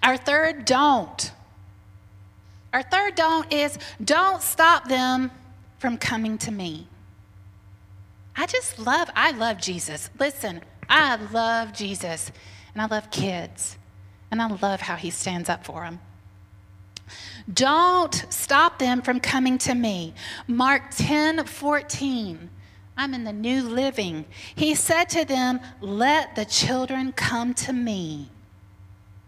[0.03, 1.32] Our third don't.
[2.73, 5.32] Our third don't is don't stop them
[5.80, 6.89] from coming to me.
[8.36, 10.09] I just love, I love Jesus.
[10.19, 12.30] Listen, I love Jesus
[12.73, 13.78] and I love kids.
[14.30, 16.01] And I love how he stands up for them.
[17.53, 20.13] Don't stop them from coming to me.
[20.45, 22.49] Mark 10 14.
[22.98, 24.26] I'm in the new living.
[24.56, 28.32] He said to them, Let the children come to me.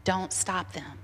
[0.03, 0.97] Don't stop them.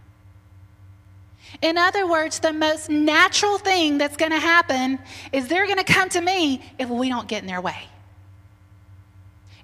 [1.61, 4.99] In other words, the most natural thing that's going to happen
[5.31, 7.87] is they're going to come to me if we don't get in their way.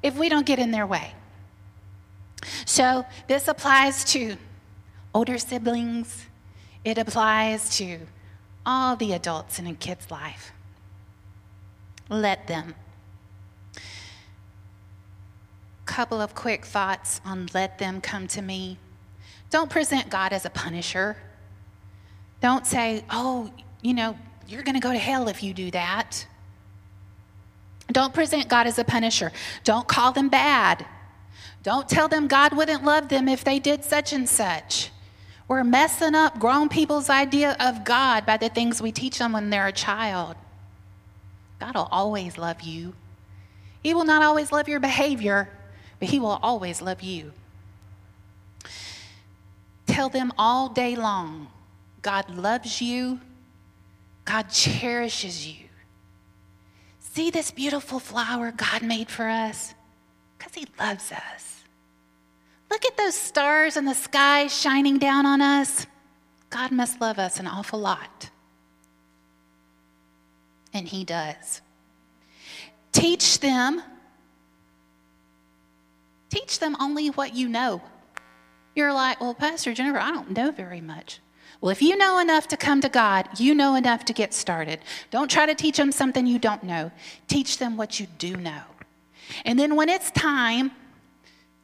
[0.03, 1.13] If we don't get in their way.
[2.65, 4.37] So this applies to
[5.13, 6.27] older siblings,
[6.85, 7.99] it applies to
[8.65, 10.51] all the adults in a kid's life.
[12.09, 12.75] Let them.
[15.85, 18.77] Couple of quick thoughts on let them come to me.
[19.49, 21.17] Don't present God as a punisher.
[22.41, 23.51] Don't say, oh,
[23.81, 24.17] you know,
[24.47, 26.25] you're going to go to hell if you do that.
[27.91, 29.31] Don't present God as a punisher.
[29.63, 30.85] Don't call them bad.
[31.63, 34.91] Don't tell them God wouldn't love them if they did such and such.
[35.47, 39.49] We're messing up grown people's idea of God by the things we teach them when
[39.49, 40.35] they're a child.
[41.59, 42.93] God will always love you.
[43.83, 45.49] He will not always love your behavior,
[46.01, 47.31] but He will always love you.
[49.85, 51.47] Tell them all day long
[52.01, 53.21] God loves you,
[54.25, 55.67] God cherishes you.
[56.99, 59.75] See this beautiful flower God made for us?
[60.37, 61.63] Because He loves us.
[62.71, 65.85] Look at those stars in the sky shining down on us.
[66.49, 68.31] God must love us an awful lot.
[70.73, 71.61] And He does.
[72.91, 73.83] Teach them.
[76.31, 77.81] Teach them only what you know.
[78.73, 81.19] You're like, well, Pastor Jennifer, I don't know very much.
[81.59, 84.79] Well, if you know enough to come to God, you know enough to get started.
[85.11, 86.89] Don't try to teach them something you don't know.
[87.27, 88.61] Teach them what you do know.
[89.43, 90.71] And then when it's time,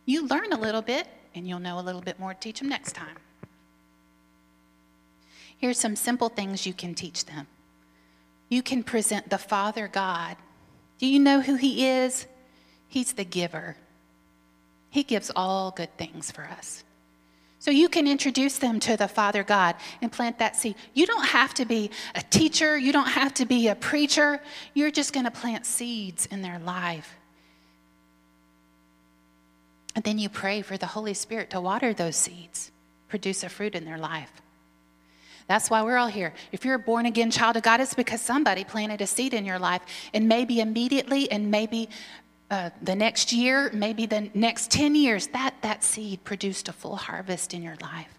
[0.05, 2.69] you learn a little bit and you'll know a little bit more to teach them
[2.69, 3.15] next time.
[5.57, 7.47] Here's some simple things you can teach them.
[8.49, 10.35] You can present the Father God.
[10.99, 12.27] Do you know who He is?
[12.87, 13.77] He's the giver.
[14.89, 16.83] He gives all good things for us.
[17.59, 20.75] So you can introduce them to the Father God and plant that seed.
[20.93, 24.39] You don't have to be a teacher, you don't have to be a preacher.
[24.73, 27.15] You're just going to plant seeds in their life.
[29.95, 32.71] And then you pray for the Holy Spirit to water those seeds,
[33.09, 34.31] produce a fruit in their life.
[35.47, 36.33] That's why we're all here.
[36.51, 39.45] If you're a born again child of God, it's because somebody planted a seed in
[39.45, 39.81] your life.
[40.13, 41.89] And maybe immediately, and maybe
[42.49, 46.95] uh, the next year, maybe the next 10 years, that, that seed produced a full
[46.95, 48.13] harvest in your life.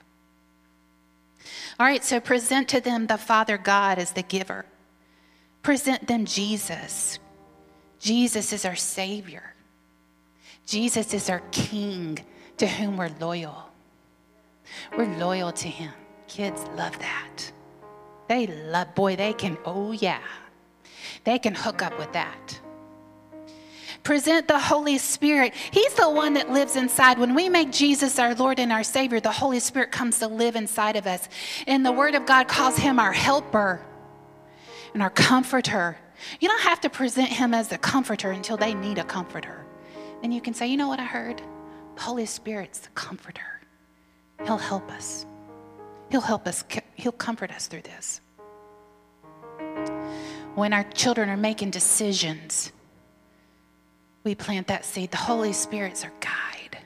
[1.80, 4.66] All right, so present to them the Father God as the giver.
[5.62, 7.18] Present them Jesus.
[7.98, 9.54] Jesus is our Savior.
[10.66, 12.18] Jesus is our King
[12.58, 13.70] to whom we're loyal.
[14.96, 15.92] We're loyal to Him.
[16.26, 17.52] Kids love that.
[18.28, 20.20] They love, boy, they can, oh yeah,
[21.24, 22.60] they can hook up with that
[24.02, 25.54] present the Holy Spirit.
[25.70, 27.18] He's the one that lives inside.
[27.18, 30.56] When we make Jesus our Lord and our Savior, the Holy Spirit comes to live
[30.56, 31.28] inside of us.
[31.66, 33.80] And the Word of God calls him our helper
[34.94, 35.98] and our comforter.
[36.40, 39.64] You don't have to present him as the comforter until they need a comforter.
[40.22, 41.40] Then you can say, you know what I heard?
[41.96, 43.60] The Holy Spirit's the comforter.
[44.44, 45.26] He'll help us.
[46.10, 46.64] He'll help us.
[46.94, 48.20] He'll comfort us through this.
[50.54, 52.72] When our children are making decisions,
[54.28, 56.76] we plant that seed, the Holy Spirit's our guide.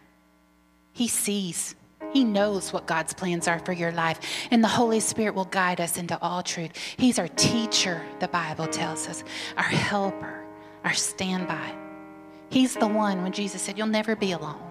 [0.92, 1.74] He sees,
[2.12, 4.20] He knows what God's plans are for your life,
[4.52, 6.70] and the Holy Spirit will guide us into all truth.
[6.96, 9.24] He's our teacher, the Bible tells us,
[9.56, 10.44] our helper,
[10.84, 11.74] our standby.
[12.48, 14.62] He's the one when Jesus said, You'll never be alone.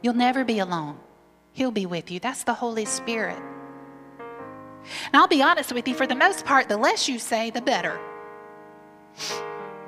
[0.00, 0.96] You'll never be alone.
[1.54, 2.20] He'll be with you.
[2.20, 3.38] That's the Holy Spirit.
[5.06, 7.60] And I'll be honest with you, for the most part, the less you say, the
[7.60, 7.98] better.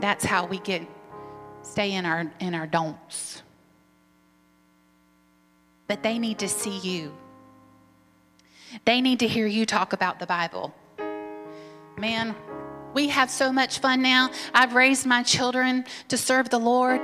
[0.00, 0.82] That's how we get
[1.62, 3.42] stay in our in our don'ts.
[5.88, 7.12] But they need to see you.
[8.84, 10.74] They need to hear you talk about the Bible.
[11.98, 12.34] Man,
[12.94, 14.30] we have so much fun now.
[14.54, 17.00] I've raised my children to serve the Lord,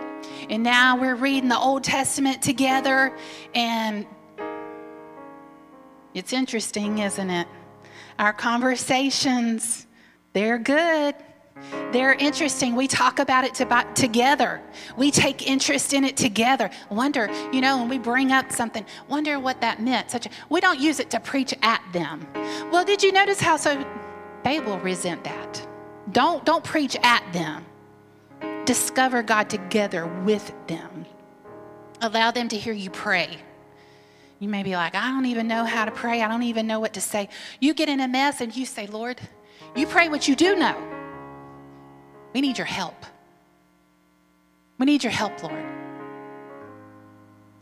[0.48, 3.16] and now we're reading the Old Testament together,
[3.54, 4.06] and
[6.14, 7.46] it's interesting, isn't it?
[8.18, 9.86] Our conversations,
[10.32, 11.14] they're good.
[11.92, 12.76] They're interesting.
[12.76, 14.60] We talk about it to, together.
[14.96, 16.70] We take interest in it together.
[16.90, 20.10] Wonder, you know, when we bring up something, wonder what that meant.
[20.10, 22.26] Such a, we don't use it to preach at them.
[22.70, 23.84] Well, did you notice how so
[24.44, 25.66] they will resent that?
[26.12, 27.64] Don't don't preach at them.
[28.64, 31.06] Discover God together with them.
[32.00, 33.38] Allow them to hear you pray.
[34.38, 36.22] You may be like, I don't even know how to pray.
[36.22, 37.28] I don't even know what to say.
[37.60, 39.18] You get in a mess and you say, Lord,
[39.74, 40.97] you pray what you do know.
[42.34, 43.06] We need your help.
[44.78, 45.64] We need your help, Lord.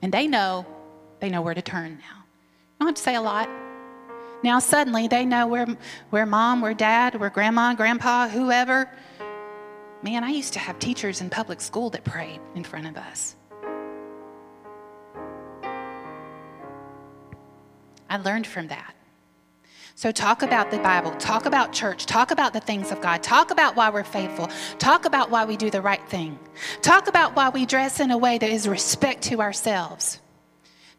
[0.03, 0.67] And they know,
[1.21, 2.25] they know where to turn now.
[2.25, 3.49] You don't have to say a lot.
[4.43, 5.67] Now suddenly they know where,
[6.11, 8.91] where mom, where dad, where grandma, grandpa, whoever.
[10.03, 13.37] Man, I used to have teachers in public school that prayed in front of us.
[18.09, 18.96] I learned from that.
[19.99, 23.51] So, talk about the Bible, talk about church, talk about the things of God, talk
[23.51, 26.39] about why we're faithful, talk about why we do the right thing,
[26.83, 30.21] talk about why we dress in a way that is respect to ourselves.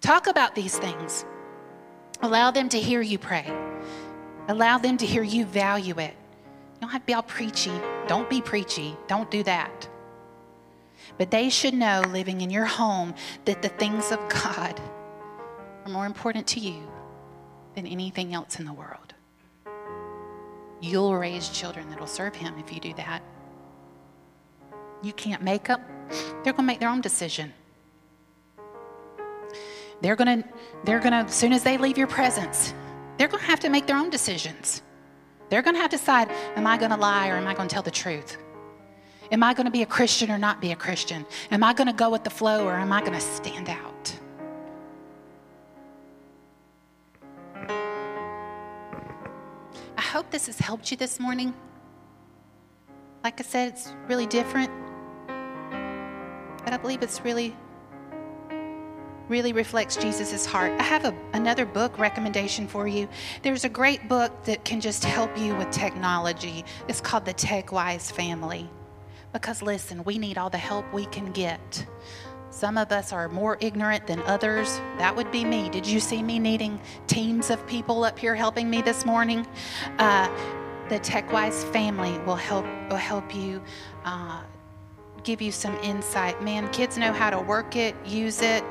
[0.01, 1.25] Talk about these things.
[2.23, 3.45] Allow them to hear you pray,
[4.47, 6.15] allow them to hear you value it.
[6.73, 7.79] You don't have to be all preachy.
[8.07, 8.97] Don't be preachy.
[9.07, 9.87] Don't do that.
[11.19, 13.13] But they should know living in your home
[13.45, 14.81] that the things of God
[15.85, 16.81] are more important to you
[17.77, 19.13] than anything else in the world.
[20.81, 23.21] You'll raise children that'll serve Him if you do that.
[25.03, 25.79] You can't make them,
[26.43, 27.53] they're going to make their own decision.
[30.01, 30.49] They're going to,
[30.85, 32.73] they're going to, as soon as they leave your presence,
[33.19, 34.81] they're going to have to make their own decisions.
[35.49, 37.69] They're going to have to decide am I going to lie or am I going
[37.69, 38.37] to tell the truth?
[39.31, 41.27] Am I going to be a Christian or not be a Christian?
[41.51, 43.96] Am I going to go with the flow or am I going to stand out?
[50.37, 51.51] This has helped you this morning.
[53.23, 54.69] Like I said, it's really different,
[56.63, 57.55] but I believe it's really,
[59.29, 60.73] really reflects Jesus' heart.
[60.73, 63.09] I have a, another book recommendation for you.
[63.41, 66.63] There's a great book that can just help you with technology.
[66.87, 68.69] It's called The Tech Wise Family.
[69.33, 71.83] Because listen, we need all the help we can get.
[72.49, 74.79] Some of us are more ignorant than others.
[74.97, 75.69] That would be me.
[75.69, 79.45] Did you see me needing teams of people up here helping me this morning?
[79.99, 80.29] Uh,
[80.89, 83.61] the TechWise family will help will help you.
[84.05, 84.41] Uh,
[85.23, 86.41] give you some insight.
[86.41, 88.63] Man, kids know how to work it, use it.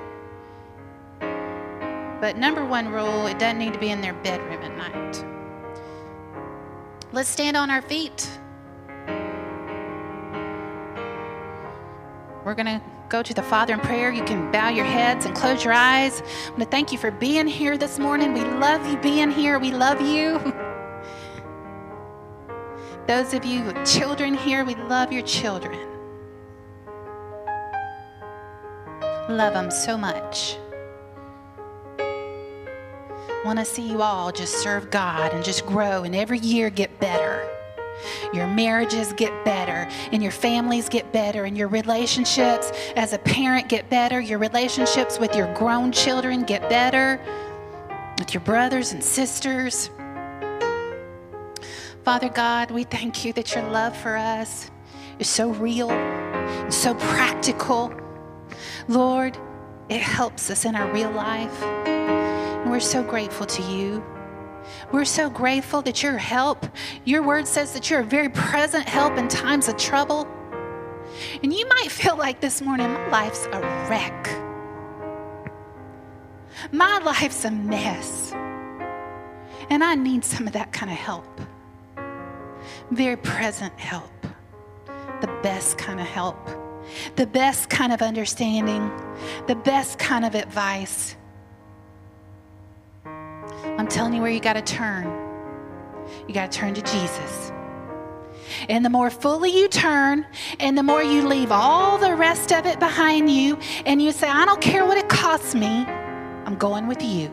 [1.20, 5.24] But number one rule, it doesn't need to be in their bedroom at night.
[7.12, 8.26] Let's stand on our feet.
[12.42, 14.10] We're going to go to the Father in prayer.
[14.10, 16.22] You can bow your heads and close your eyes.
[16.22, 18.32] I want to thank you for being here this morning.
[18.32, 19.58] We love you being here.
[19.58, 20.38] We love you.
[23.06, 25.78] Those of you with children here, we love your children.
[29.28, 30.56] Love them so much.
[33.44, 36.98] Want to see you all just serve God and just grow and every year get
[36.98, 37.55] better.
[38.32, 43.68] Your marriages get better, and your families get better, and your relationships as a parent
[43.68, 44.20] get better.
[44.20, 47.20] Your relationships with your grown children get better,
[48.18, 49.90] with your brothers and sisters.
[52.04, 54.70] Father God, we thank you that your love for us
[55.18, 55.88] is so real,
[56.70, 57.92] so practical.
[58.86, 59.36] Lord,
[59.88, 61.62] it helps us in our real life.
[61.62, 64.04] And we're so grateful to you.
[64.92, 66.66] We're so grateful that your help,
[67.04, 70.26] your word says that you're a very present help in times of trouble.
[71.42, 74.28] And you might feel like this morning, my life's a wreck.
[76.72, 78.32] My life's a mess.
[79.70, 81.40] And I need some of that kind of help.
[82.90, 84.10] Very present help.
[85.20, 86.38] The best kind of help.
[87.16, 88.90] The best kind of understanding.
[89.46, 91.16] The best kind of advice
[93.78, 95.04] I'm telling you where you got to turn.
[96.26, 97.52] You got to turn to Jesus.
[98.68, 100.26] And the more fully you turn,
[100.60, 104.28] and the more you leave all the rest of it behind you, and you say,
[104.28, 107.30] I don't care what it costs me, I'm going with you.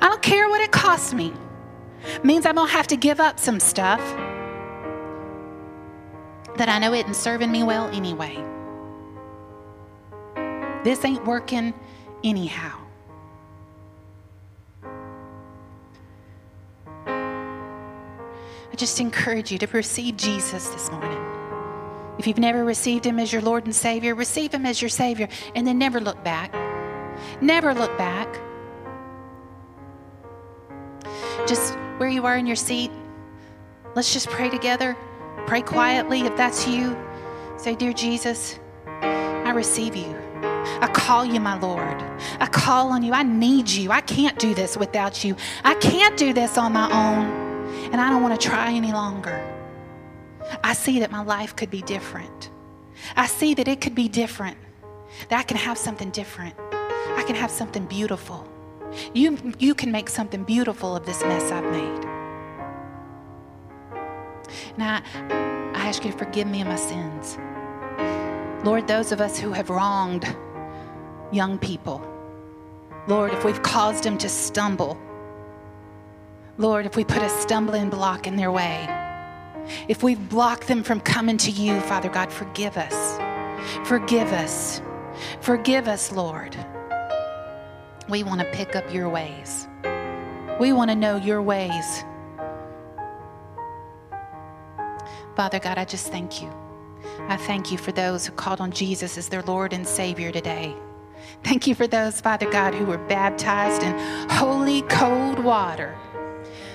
[0.00, 1.32] I don't care what it costs me.
[2.14, 4.00] It means I'm going to have to give up some stuff
[6.56, 8.36] that I know isn't serving me well anyway.
[10.84, 11.74] This ain't working
[12.24, 12.81] anyhow.
[18.72, 21.18] I just encourage you to receive Jesus this morning.
[22.18, 25.28] If you've never received him as your Lord and Savior, receive him as your Savior
[25.54, 26.54] and then never look back.
[27.42, 28.40] Never look back.
[31.46, 32.90] Just where you are in your seat,
[33.94, 34.96] let's just pray together.
[35.46, 36.96] Pray quietly if that's you.
[37.58, 40.16] Say, Dear Jesus, I receive you.
[40.80, 42.02] I call you my Lord.
[42.40, 43.12] I call on you.
[43.12, 43.90] I need you.
[43.90, 45.36] I can't do this without you.
[45.62, 47.41] I can't do this on my own
[47.92, 49.38] and I don't want to try any longer.
[50.64, 52.50] I see that my life could be different.
[53.16, 54.56] I see that it could be different,
[55.28, 56.54] that I can have something different.
[56.62, 58.48] I can have something beautiful.
[59.14, 62.04] You, you can make something beautiful of this mess I've made.
[64.76, 67.38] Now, I ask you to forgive me of my sins.
[68.64, 70.24] Lord, those of us who have wronged
[71.30, 72.06] young people,
[73.06, 74.98] Lord, if we've caused them to stumble,
[76.58, 78.86] Lord, if we put a stumbling block in their way,
[79.88, 83.18] if we've blocked them from coming to you, Father God, forgive us.
[83.88, 84.82] Forgive us.
[85.40, 86.54] Forgive us, Lord.
[88.08, 89.66] We want to pick up your ways.
[90.60, 92.04] We want to know your ways.
[95.34, 96.52] Father God, I just thank you.
[97.28, 100.76] I thank you for those who called on Jesus as their Lord and Savior today.
[101.44, 105.96] Thank you for those, Father God, who were baptized in holy, cold water.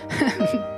[0.10, 0.77] 呵 呵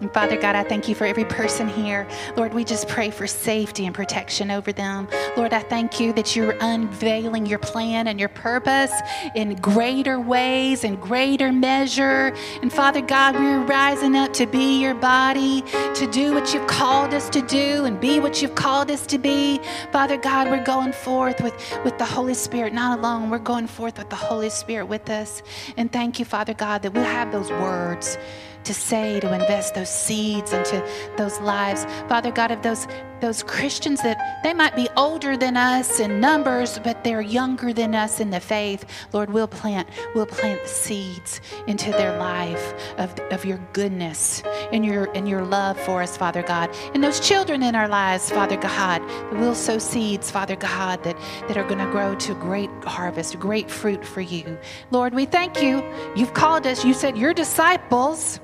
[0.00, 2.06] And Father God, I thank you for every person here.
[2.36, 5.08] Lord, we just pray for safety and protection over them.
[5.36, 8.92] Lord, I thank you that you're unveiling your plan and your purpose
[9.36, 12.34] in greater ways and greater measure.
[12.60, 15.62] And Father God, we're rising up to be your body,
[15.94, 19.18] to do what you've called us to do and be what you've called us to
[19.18, 19.60] be.
[19.92, 23.30] Father God, we're going forth with, with the Holy Spirit, not alone.
[23.30, 25.42] We're going forth with the Holy Spirit with us.
[25.76, 28.18] And thank you, Father God, that we'll have those words
[28.64, 30.84] to say, to invest those seeds into
[31.16, 31.84] those lives.
[32.08, 32.86] Father God, of those
[33.24, 37.94] those Christians that they might be older than us in numbers, but they're younger than
[37.94, 38.84] us in the faith.
[39.14, 44.42] Lord, we'll plant, we'll plant seeds into their life of, of your goodness
[44.72, 46.68] and your and your love for us, Father God.
[46.92, 49.00] And those children in our lives, Father God,
[49.32, 51.16] we'll sow seeds, Father God, that,
[51.48, 54.58] that are going to grow to great harvest, great fruit for you.
[54.90, 55.82] Lord, we thank you.
[56.14, 58.38] You've called us, you said your disciples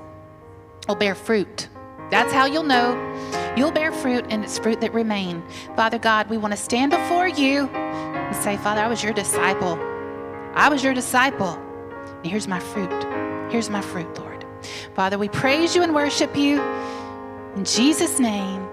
[0.87, 1.67] will bear fruit.
[2.09, 2.97] That's how you'll know.
[3.55, 5.43] You'll bear fruit, and it's fruit that remain.
[5.75, 9.79] Father God, we want to stand before you and say, Father, I was your disciple.
[10.53, 11.59] I was your disciple.
[12.05, 12.91] And here's my fruit.
[13.51, 14.45] Here's my fruit, Lord.
[14.95, 16.61] Father, we praise you and worship you.
[17.55, 18.67] In Jesus' name,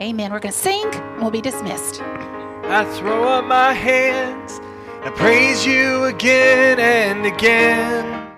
[0.00, 0.32] amen.
[0.32, 2.00] We're going to sing and we'll be dismissed.
[2.02, 4.60] I throw up my hands
[5.04, 8.29] and praise you again and again.